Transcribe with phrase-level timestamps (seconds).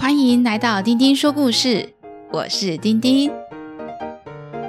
[0.00, 1.92] 欢迎来到丁丁说故事，
[2.32, 3.30] 我是丁丁，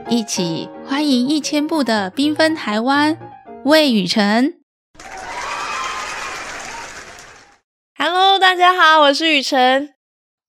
[0.09, 3.17] 一起欢迎一千步的缤纷台湾，
[3.63, 4.55] 魏雨辰。
[7.97, 9.93] Hello，大家好，我是雨辰。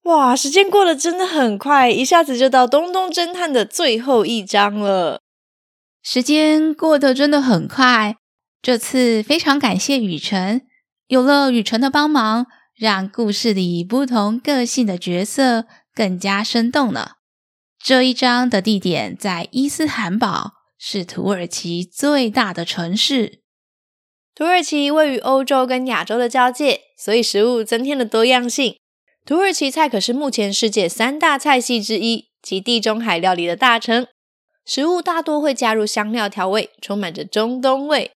[0.03, 5.21] 哇，时间过得真的很快，一下子就到《东东侦探》的最后一章了。
[6.03, 8.17] 时间过得真的很快，
[8.61, 10.63] 这次非常感谢雨辰，
[11.07, 17.17] 有了雨辰的帮忙，让故事里不同个性的角色更加生动了。
[17.79, 23.41] 这一章的地点在伊斯坦堡，是土耳其最大的城市。
[24.35, 28.77] 土耳其位于欧洲跟亚洲的交界，所以食物增添了多样性。
[29.27, 34.07] 土耳其菜可是目前世界三大菜系之一，及地中海料理的大成。
[34.65, 38.13] 食物大多会加入香料调味，充满着中东味。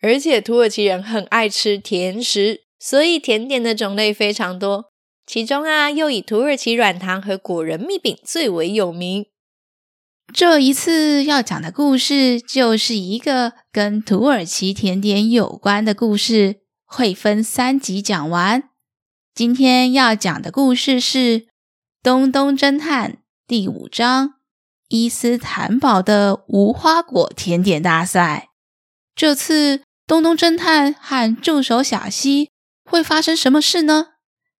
[0.00, 4.92] 而且土耳其人很爱吃甜食，所以甜点的种类非常多。
[5.26, 9.26] 其中啊，又以土耳其软糖和果仁蜜饼最为有名。
[10.32, 18.70] 这一次要讲的故事，就是一个跟土耳其甜点有关的故事，会分三集讲完。
[19.34, 21.40] 今天要讲的故事是
[22.02, 23.12] 《东东侦探》
[23.46, 24.34] 第五章：
[24.88, 28.50] 伊斯坦堡的无花果甜点大赛。
[29.14, 32.50] 这次东东侦探和助手小西
[32.84, 34.08] 会发生什么事呢？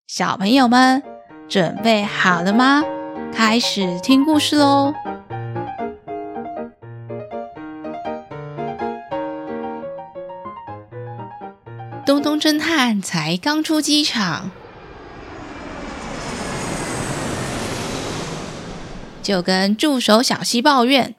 [0.07, 1.01] 小朋友们
[1.47, 2.83] 准备好了吗？
[3.31, 4.93] 开始听故事喽！
[12.05, 14.51] 东东侦探才刚出机场。
[19.23, 21.15] 就跟助手小西抱怨：“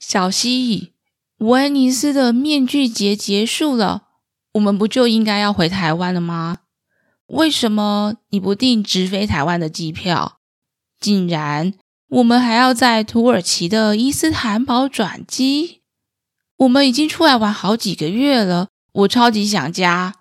[0.00, 0.94] 小希，
[1.38, 4.07] 威尼斯的面具节结束了，
[4.52, 6.58] 我们不就应该要回台湾了吗？
[7.26, 10.38] 为什么你不订直飞台湾的机票？
[10.98, 11.74] 竟然
[12.08, 15.82] 我们还要在土耳其的伊斯坦堡转机？
[16.56, 20.14] 我们已经出来玩好几个月了，我超级想家，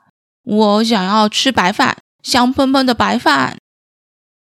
[0.43, 3.57] 我想要吃白饭，香喷喷的白饭。”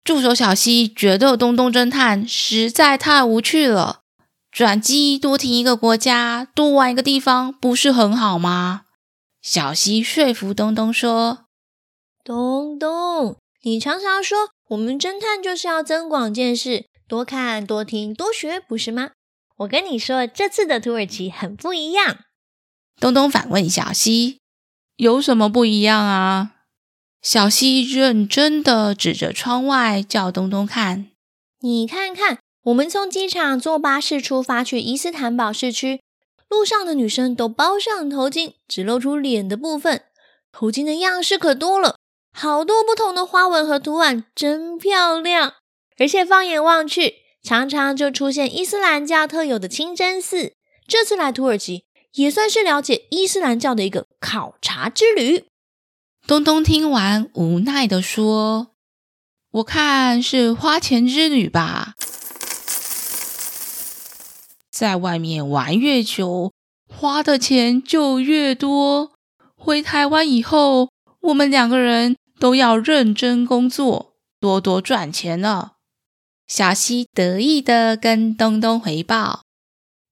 [0.03, 3.99] 助手小西觉得东东侦探实在太无趣了，
[4.51, 8.81] 转机多停一个国家，多玩一个地方，不是很好吗？
[9.41, 11.45] 小西说服东东说
[12.23, 19.11] ：“东东，你常常说我们侦探就是要增广见识，多看、多听、多学，不是吗？
[19.57, 22.19] 我跟你说，这次的土耳其很不一样。”
[22.99, 24.39] 东东反问小西
[24.97, 26.55] ：“有什么不一样啊？”
[27.23, 31.07] 小西认真的指着窗外，叫东东看
[31.61, 36.01] ：“你看看，我们从机场坐巴士出发去伊斯坦堡市区，
[36.49, 40.03] 路上的女生都包上头巾，只露出脸的部分。
[40.51, 41.95] 头巾的样式可多了，
[42.33, 45.53] 好多不同的花纹和图案，真漂亮。
[45.99, 50.53] 而且放眼望去，常常就出现伊斯兰教特有的清真寺。
[50.87, 51.83] 这次来土耳其，
[52.13, 55.45] 也算是了解伊斯兰教的一个考察之旅。”
[56.25, 58.69] 东东听完，无奈地说
[59.51, 61.93] ：“我看是花钱之旅吧，
[64.79, 66.53] 在外面玩越久，
[66.87, 69.11] 花的钱就越多。
[69.57, 75.73] 回台湾以后，我们两个人都要认真工作，多多赚钱了。”
[76.47, 79.41] 小西得意地跟东东回报：“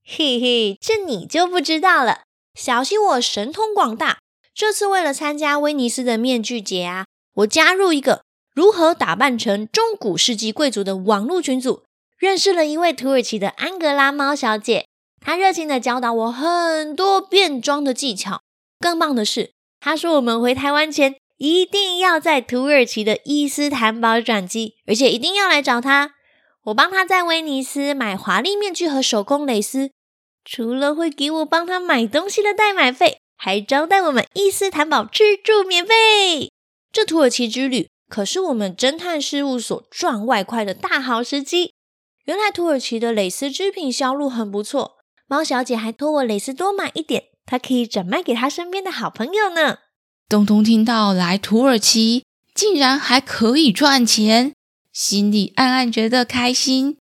[0.05, 2.23] 嘿嘿，这你就不知道了。
[2.53, 4.17] 小西我神通广大。”
[4.53, 8.23] 这次为了参加威尼斯的面具节啊，我加入一个
[8.53, 11.83] 如何打扮成中古世纪贵族的网络群组，
[12.17, 14.87] 认识了一位土耳其的安格拉猫小姐，
[15.21, 18.41] 她热情地教导我很多变装的技巧。
[18.79, 26.15] 更棒的是，她说我们回台湾前一定要在土耳其的伊斯坦堡转机，而且一定要来找她。
[26.65, 29.91] 我帮她在威尼斯买华丽面具和手工蕾丝，
[30.43, 33.19] 除了会给我帮她买东西的代买费。
[33.39, 36.51] 还招待我们伊斯坦堡吃住免费，
[36.91, 41.73] 这土耳其之旅可是我们侦探事务所赚外快的大好时机。
[42.27, 44.97] 原来土耳其的蕾丝织品销路很不错，
[45.27, 49.77] 猫小姐还托我蕾丝多买一点，她可以转卖给她身边的好朋友呢。
[50.27, 54.53] 东东听到来土耳其竟然还可以赚钱，
[54.91, 56.97] 心里暗暗觉得开心，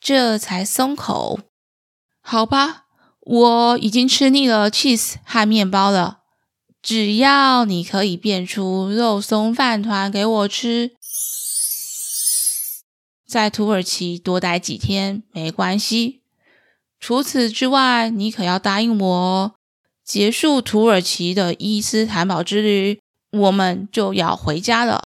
[0.00, 1.40] 这才松口。
[2.22, 2.86] 好吧。
[3.22, 6.20] 我已经吃腻了 cheese 和面包了，
[6.82, 10.92] 只要你可以变出肉松饭团给我吃，
[13.30, 16.22] 在土耳其多待几天没关系。
[16.98, 19.54] 除此之外，你可要答应我哦，
[20.04, 22.98] 结束土耳其的伊斯坦堡之旅，
[23.30, 25.04] 我们就要回家了。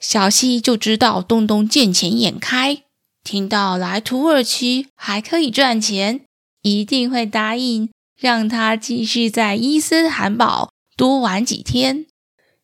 [0.00, 2.82] 小溪就知道东东见钱眼开，
[3.22, 6.24] 听到来土耳其还可以赚钱，
[6.62, 12.06] 一定会答应让他继续在伊斯坦堡多玩几天，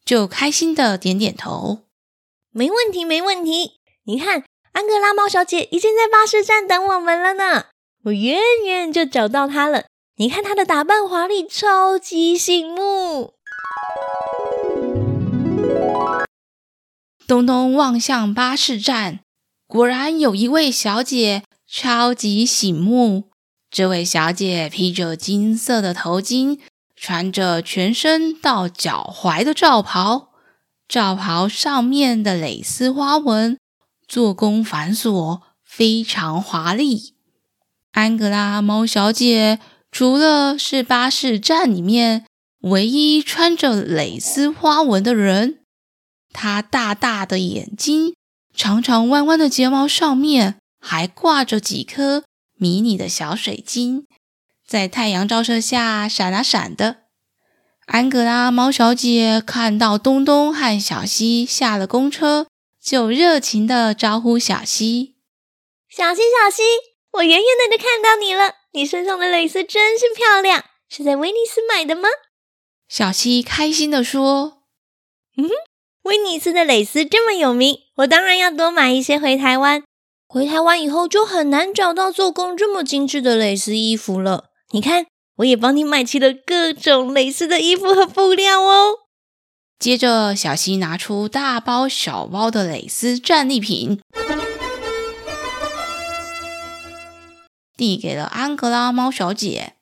[0.03, 1.81] 就开心的点点头。
[2.51, 3.73] 没问题，没问题。
[4.05, 4.43] 你看，
[4.79, 7.65] 安格拉猫小姐已经在巴士站等我们了呢。
[8.05, 9.87] 我远远就找到她了。
[10.19, 13.35] 你看她的打扮华丽，超级醒目。
[17.27, 19.19] 东东望向巴士站，
[19.67, 23.31] 果然有一位小姐超级醒目。
[23.69, 26.61] 这位小姐披着金色的头巾，
[26.95, 30.29] 穿着全身到脚踝的罩袍，
[30.87, 33.59] 罩袍上面的蕾丝花纹
[34.09, 37.15] 做工繁琐，非常华丽。
[37.93, 39.61] 安格拉猫小姐
[39.93, 42.25] 除了是巴士站里面
[42.63, 45.59] 唯一穿着蕾丝花纹的人。
[46.33, 48.15] 它大大的眼睛，
[48.55, 54.07] 长长弯弯的睫毛上面还挂着几颗迷你的小水晶，
[54.67, 57.05] 在太阳照射下闪啊闪的。
[57.87, 62.48] 安格拉猫小姐看到东东和小西下了公车，
[62.89, 65.17] 就热情的招呼小溪
[65.95, 66.63] ：“小溪，小溪，
[67.19, 72.09] 我远远的就看到你了，你身上的蕾丝真是漂亮，是在威尼斯买的吗？”
[72.89, 74.63] 小溪开心的说
[75.37, 75.51] ：“嗯。”
[76.05, 79.85] 威尼斯的蕾丝这么有名，我当然要多买一些回台湾。
[80.27, 84.47] 回台湾以后就很难找到做工这么精致的蕾丝衣服了。
[84.71, 85.05] 你看，
[85.37, 89.08] 我也帮你买齐了各种蕾丝的衣服和布料哦。
[89.79, 94.01] 接着，小西拿出大包小包的蕾丝战利品，
[97.77, 99.75] 递给了安格拉猫小姐。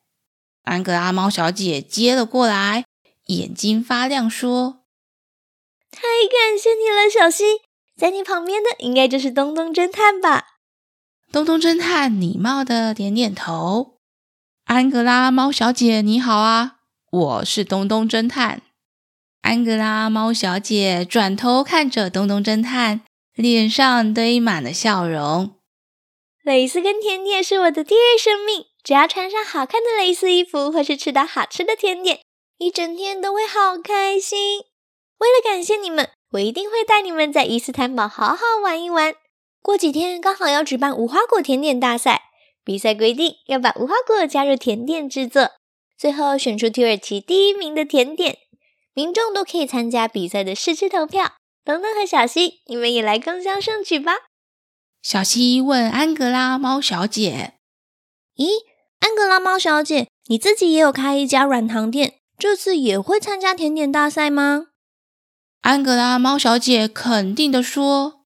[0.65, 2.85] 安格拉猫小姐接了过来，
[3.25, 4.83] 眼睛发亮，说。
[5.89, 7.61] 太感谢你了，小西。
[7.97, 10.59] 在你旁边的应该就是东东侦探吧？
[11.31, 13.97] 东东侦探礼貌的点点头。
[14.65, 16.75] 安格拉猫小姐，你好啊，
[17.09, 18.61] 我是东东侦探。
[19.47, 22.99] 安格拉猫小姐转头看着东东侦探，
[23.33, 25.51] 脸上堆满了笑容。
[26.43, 32.19] 蕾丝跟甜点是我的第二生命，只要穿上好看的蕾丝衣服，或是吃到好吃的甜点，
[32.57, 34.59] 一整天都会好开心。
[35.19, 39.15] 为了感谢你们，我一定会带你们在伊斯坦堡好好玩一玩。
[39.61, 42.23] 过几天刚好要举办无花果甜点大赛，
[42.65, 45.51] 比赛规定要把无花果加入甜点制作，
[45.97, 48.39] 最后选出土耳其第一名的甜点。
[48.97, 51.33] 民众都可以参加比赛的试吃投票。
[51.63, 54.13] 等等和小西，你们也来共襄盛举吧。
[55.03, 57.53] 小西问安格拉猫小姐
[58.37, 58.47] ：“咦，
[58.99, 64.69] 安格拉猫小姐，你自己也有开一家软糖店，这次也会参加甜点大赛吗？”
[65.61, 68.21] 安格拉猫小姐肯定的说：“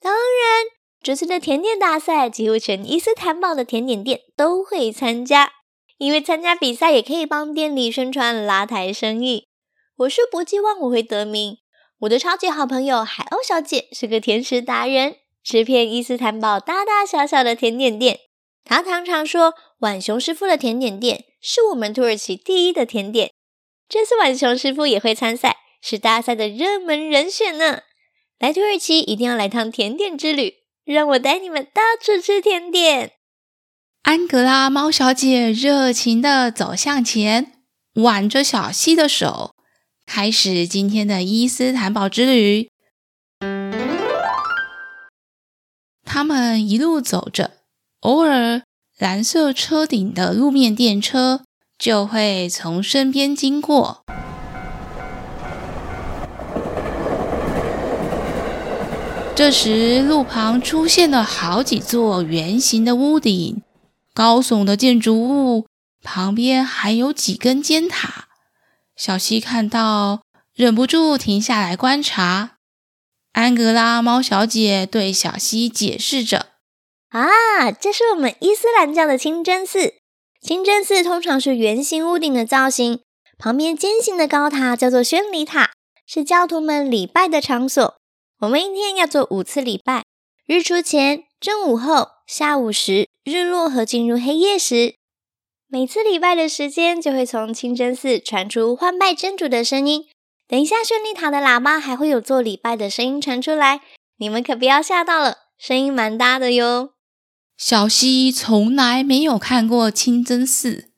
[0.00, 0.64] 当然，
[1.02, 5.50] 这次的甜点大赛，几乎全伊斯坦堡的甜点店都会参加，
[5.98, 9.48] 因为参加比赛也可以帮店里宣传拉抬生意。
[9.96, 11.58] 我是不寄望我会得名。
[12.00, 18.20] 我的超级好朋友海鸥小姐是个甜食达人，吃遍伊斯坦堡大大小小的甜点店。
[18.64, 23.30] 她常常说，浣熊师傅的甜点店是我们土耳其第一的甜点。
[23.88, 27.80] 这次浣熊师傅也会参赛。”是大赛的热门人选呢！
[28.38, 33.14] 来土耳其一定要来趟甜点之旅，让我带你们到处吃甜点。
[34.02, 39.56] 安格拉猫小姐热情地走向前，挽着小溪的手，
[40.14, 42.68] 开始今天的伊斯坦堡之旅。
[46.04, 47.52] 他们一路走着，
[48.00, 48.60] 偶尔
[48.98, 51.40] 蓝色车顶的路面电车
[51.78, 54.04] 就会从身边经过。
[59.34, 63.62] 这时，路旁出现了好几座圆形的屋顶，
[64.12, 65.66] 高耸的建筑物
[66.02, 68.28] 旁边还有几根尖塔。
[69.04, 70.22] 小溪看到，
[70.54, 72.58] 忍不住停下来观察。
[73.32, 76.50] 安格拉猫小姐对小溪解释着
[77.10, 79.94] ：“啊，这是我们伊斯兰教的清真寺。
[80.40, 83.00] 清真寺通常是圆形屋顶的造型，
[83.36, 85.72] 旁边尖形的高塔叫做宣礼塔，
[86.06, 87.96] 是教徒们礼拜的场所。”
[88.38, 90.04] 我们一天要做五次礼拜：
[90.46, 94.94] 日出前、正午后、下午时、日落和进入黑夜时。
[95.74, 100.04] 每次礼拜的时间就会从清真寺传出欢拜真主的声音。
[100.46, 103.80] 等一下，宣礼塔的喇叭还会有做礼拜的声音传出来，
[104.18, 106.90] 你们可不要吓到了，声音蛮大的哟。
[107.56, 110.90] 小溪从来没有看过清真寺，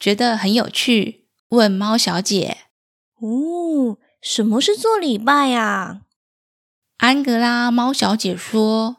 [0.00, 2.56] 觉得很有趣，问猫小姐
[3.20, 6.00] ：“哦，什么是做礼拜呀？”
[6.96, 8.96] 安格拉猫小姐说：“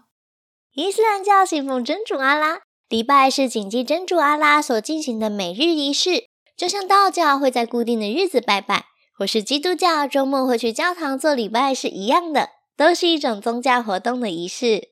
[0.75, 2.59] 伊斯兰教信奉真主阿拉，
[2.93, 8.85] 礼拜是谨记真主阿拉所进行的每日仪式，就像道教会在固定的日子拜拜，
[9.17, 14.89] 或是基督教周末会去教堂做礼拜是一样的，都是一种宗教活动的仪式。”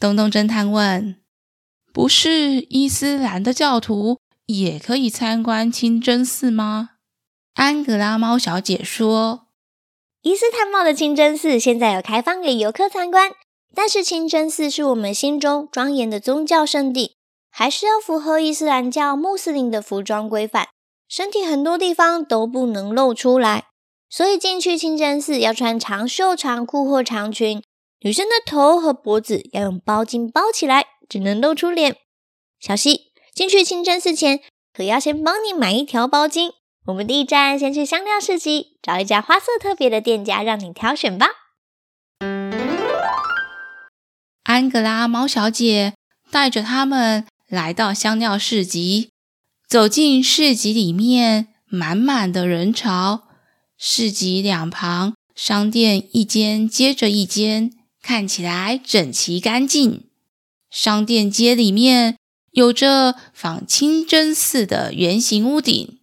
[0.00, 1.20] 东东侦探问
[1.94, 6.96] ：“不是伊斯兰的教徒也可以参观清真寺吗？”
[7.54, 9.46] 安格拉猫小姐说
[10.22, 13.30] ：“伊斯坦堡的清真寺现在有开放给游客参观，
[13.72, 17.18] 但是清真寺是我们心中庄严的宗教圣地，
[17.50, 20.68] 还是要符合伊斯兰教穆斯林的服装规范，
[21.08, 23.64] 身体很多地方都不能露出来。
[24.08, 27.62] 所以进去清真寺要穿长袖长裤或长裙，
[28.00, 31.96] 女生的头和脖子要用包巾包起来，只能露出脸。
[32.58, 34.40] 小希，进去清真寺前
[34.72, 36.52] 可要先帮你买一条包巾。”
[36.86, 41.28] 我们第一站先去香料市集，找一家花色特别的店家，让你挑选吧。
[44.44, 45.94] 安格拉猫小姐
[46.32, 49.10] 带着他们来到香料市集，
[49.68, 53.24] 走进市集里面，满满的人潮。
[53.76, 60.04] 市集两旁商店一间接着一间，看起来整齐干净。
[60.70, 62.16] 商店街里面
[62.52, 65.98] 有着仿清真寺的圆形屋顶。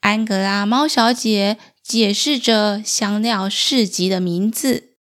[0.00, 4.94] 安格拉猫小姐解释着香料市集的名字。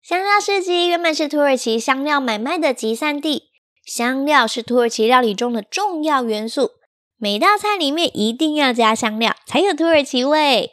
[0.00, 3.55] 香料市集原本是土耳其香料买卖的集散地。
[3.86, 6.72] 香料是土耳其料理中的重要元素，
[7.16, 10.72] 每道菜里面一定要加香料，才有土耳其味。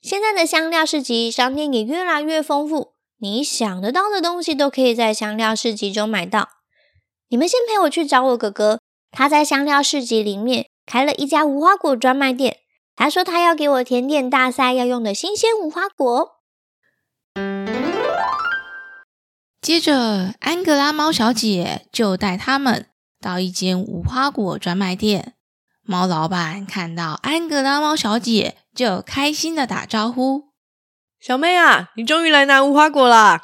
[0.00, 6.48] 现在的香料市集商店也越来越丰富，你想得到的东西都可以在香料市集中买到。
[7.28, 12.60] 你们先陪我去找我哥哥，他在香料市集里面开了一家无花果专卖店。
[12.96, 16.37] 他说他要给我甜点大赛要用的新鲜无花果。
[19.68, 22.86] 接着，安格拉猫小姐就带他们
[23.20, 25.34] 到一间无花果专卖店。
[25.82, 30.44] 猫老板看到安格拉猫小姐，就开心的打招呼
[31.20, 33.42] ：“小妹啊，你终于来拿无花果啦！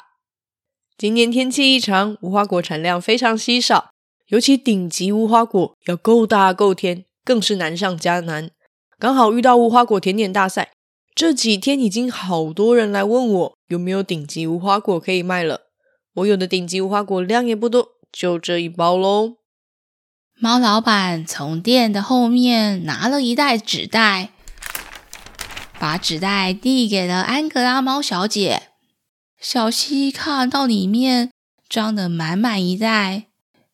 [0.97, 3.91] 今年天气异常，无花果产量非常稀少，
[4.29, 8.49] 尤其顶级无花果要够大够甜，更是难上加难。”
[8.97, 10.71] 刚好遇到无花果甜点大赛，
[11.13, 15.64] 这几天已经好多人来问我有没有顶级无花果可以卖了。
[16.15, 19.37] 我有的顶级无花果量也不多，就这一包喽。
[20.39, 24.31] 猫老板从店的后面拿了一袋纸袋，
[25.79, 28.69] 把纸袋递给了安格拉猫小姐。
[29.39, 31.31] 小希看到里面
[31.69, 33.27] 装的满满一袋，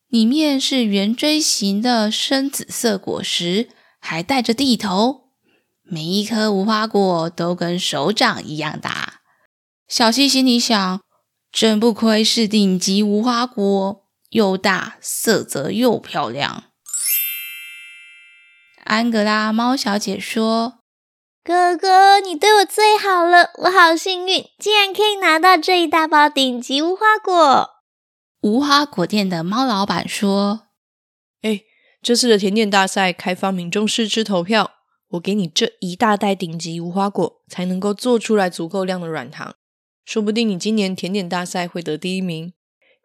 [0.08, 3.68] 里面是圆锥形的深紫色果实。
[4.04, 5.28] 还带着蒂头，
[5.84, 9.20] 每一颗无花果都跟手掌一样大。
[9.86, 11.00] 小希心里想：
[11.52, 16.64] 真不愧是顶级无花果，又大，色泽又漂亮。
[18.84, 20.78] 安格拉猫小姐说
[21.44, 27.70] ：“哥哥，你对我最好了，我好幸运，竟然可以拿到这一大包顶级无花果。”
[28.42, 30.68] 无花果店的猫老板说
[31.42, 31.62] ：“哎。”
[32.02, 34.72] 这次的甜点大赛开放民众试吃投票，
[35.10, 39.54] 我给你这一大袋顶级无花果，才能够做出来足够量的软糖。
[40.04, 42.52] 说不定你今年甜点大赛会得第一名。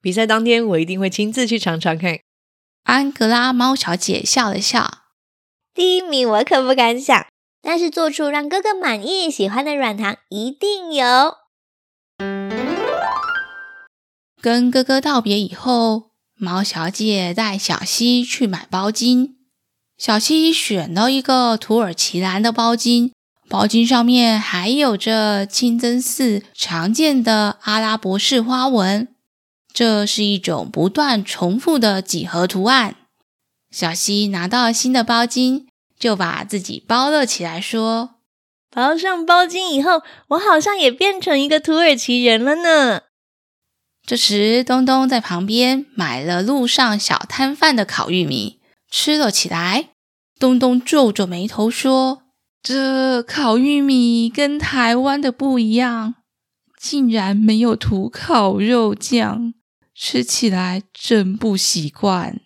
[0.01, 2.19] 比赛当天，我一定会亲自去尝尝看。
[2.83, 5.03] 安格拉猫小姐笑了笑，
[5.73, 7.27] 第一名我可不敢想，
[7.61, 11.35] 但是做出让哥哥满意、喜欢的软糖一定有。
[14.41, 16.07] 跟哥哥道别以后。
[16.39, 19.37] 猫小姐带小西去买包巾，
[19.97, 23.11] 小西选了一个土耳其蓝的包巾，
[23.49, 29.07] 包巾上面还有着清真寺常见的阿拉伯式花纹，
[29.73, 32.95] 这是一种不断重复的几何图案。
[33.71, 35.65] 小希拿到新的包巾，
[35.99, 38.15] 就把自己包了起来，说
[38.69, 43.01] ：“包上包巾以后，我好像也变成一个土耳其人了呢。”
[44.05, 49.89] 这时，东东在旁边买了路上小摊贩的烤玉米，吃了起来。
[50.39, 52.23] 东东皱皱眉头说
[52.69, 56.15] ：“这烤玉米跟台湾的不一样，
[56.77, 59.53] 竟然没有涂烤肉酱，
[59.95, 62.41] 吃起来真不习惯。”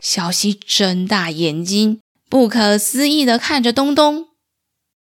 [0.00, 4.28] 小西睁大眼睛，不可思议的看着东东：“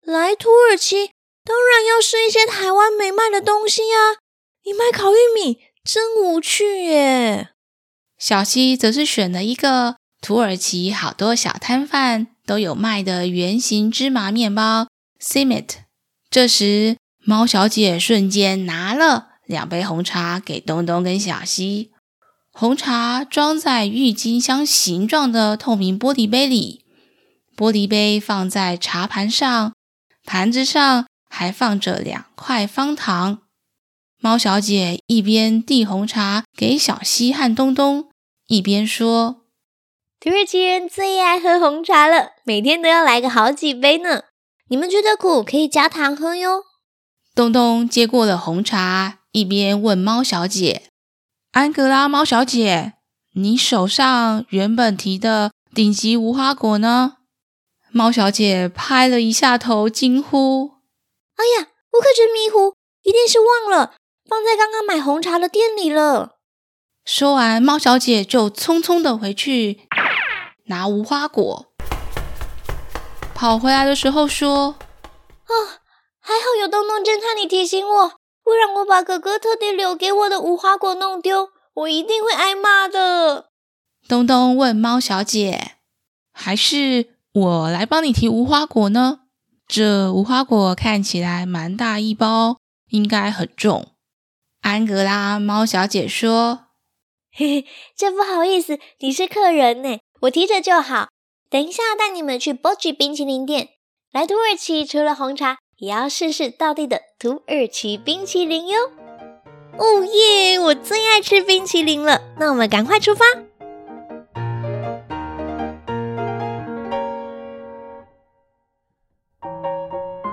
[0.06, 1.10] 来土耳其。”
[1.44, 4.20] 当然要吃一些台湾没卖的东西呀！
[4.64, 7.50] 你卖烤玉米真无趣耶。
[8.20, 14.88] 小西则是选了一个土耳其好多小摊贩都有卖的圆形芝麻面包
[15.22, 15.68] simit，
[16.32, 21.92] 这时，猫小姐瞬间拿了两杯红茶给东东跟小西。
[22.52, 26.84] 红茶装在郁金香形状的透明玻璃杯里，
[27.56, 29.74] 玻璃杯放在茶盘上，
[30.26, 33.42] 盘子上还放着两块方糖。
[34.20, 38.10] 猫小姐一边递红茶给小西和东东，
[38.48, 39.44] 一边说
[40.26, 44.24] ：“土耳其人最爱喝红茶了，每天都要来个好几杯呢。”
[44.70, 46.64] 你们觉得苦可以加糖喝哟。
[47.36, 50.86] 东东接过了红茶，一边问猫小姐
[51.54, 52.94] ：“安格拉猫小姐，
[53.36, 57.18] 你手上原本提的顶级无花果呢？”
[57.94, 60.72] 猫小姐拍了一下头，惊呼
[61.38, 63.94] ：“哎呀，我可真迷糊，一定是忘了
[64.28, 66.32] 放在刚刚买红茶的店里了。”
[67.06, 69.82] 说完，猫小姐就匆匆的回去
[70.66, 71.68] 拿无花果。
[73.34, 74.76] 跑回来的时候说
[75.46, 75.54] ：“啊，
[76.20, 83.50] 还好有东东侦探你提醒我，不然我把哥哥特地留给我的无花果弄丢，我一定会挨骂的。”
[84.08, 85.74] 东东问猫小姐
[86.32, 89.22] ：“还是我来帮你提无花果呢？
[89.68, 92.58] 这无花果看起来蛮大一包，
[92.90, 93.94] 应该很重。”
[94.62, 96.68] 安格拉猫小姐说
[97.34, 101.10] ：“嘿嘿，真不好意思，你是客人呢，我提着就好。”
[101.50, 103.70] 等一下，带你们去波吉冰淇淋店。
[104.12, 108.80] 来土耳其除了红茶，也要试试道地的土耳其冰淇淋哟！
[109.78, 112.22] 哦耶，我最爱吃冰淇淋了。
[112.40, 113.26] 那我们赶快出发。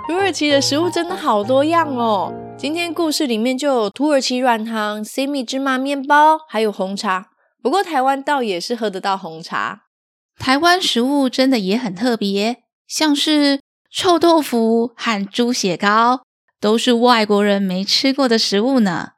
[0.06, 2.32] 土耳其的食物真的好多样哦。
[2.56, 7.31] 今天故事里面就有土耳其软糖、西米芝麻面包，还有红茶。
[7.62, 9.84] 不过台湾倒也是喝得到红茶。
[10.36, 16.24] 台湾食物真的也很特别，像是臭豆腐和猪血糕，
[16.58, 19.12] 都是外国人没吃过的食物呢。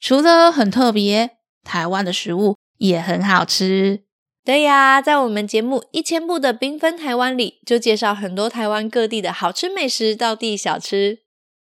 [0.00, 4.02] 除了很特别，台湾的食物也很好吃。
[4.44, 11.18] 对呀，在我们节目《一千步的缤纷台湾》里，就介绍很多台湾各地的好吃美食、道地小吃。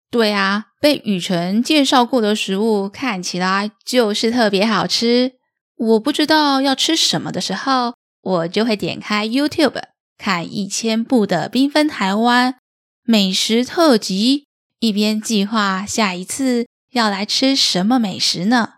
[0.10, 5.34] 对啊，被雨辰介绍过的食物，看起来就是特别好吃。
[5.82, 9.82] 我不知道要吃什么的时候，我就会点开 YouTube
[10.16, 12.60] 看一千部的缤纷台湾
[13.04, 14.46] 美食特辑，
[14.78, 18.74] 一边计划下一次要来吃什么美食呢？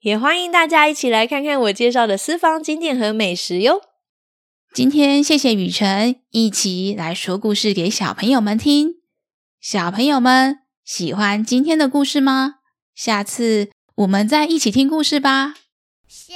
[0.00, 3.80] 也欢迎大家一起来看看我介绍的私房景点和美食哟。
[4.74, 8.96] 今天谢谢雨辰一起来说故事给小朋友们听。
[9.58, 12.56] 小朋友们喜欢今天的故事吗？
[12.94, 15.54] 下次我们再一起听故事吧。
[16.08, 16.34] 下